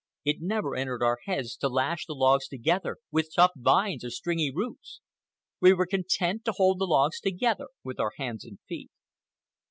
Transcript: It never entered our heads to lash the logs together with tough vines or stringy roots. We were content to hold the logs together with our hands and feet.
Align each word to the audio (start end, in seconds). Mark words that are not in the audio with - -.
It 0.25 0.37
never 0.39 0.75
entered 0.75 1.03
our 1.03 1.19
heads 1.25 1.55
to 1.57 1.69
lash 1.69 2.07
the 2.07 2.15
logs 2.15 2.47
together 2.47 2.97
with 3.11 3.29
tough 3.35 3.51
vines 3.55 4.03
or 4.03 4.09
stringy 4.09 4.49
roots. 4.51 4.99
We 5.59 5.73
were 5.73 5.85
content 5.85 6.43
to 6.45 6.53
hold 6.53 6.79
the 6.79 6.87
logs 6.87 7.19
together 7.21 7.67
with 7.83 7.99
our 7.99 8.13
hands 8.17 8.43
and 8.43 8.57
feet. 8.67 8.89